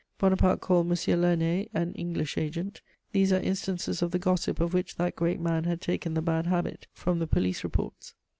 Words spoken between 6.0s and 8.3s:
the bad habit from the police reports.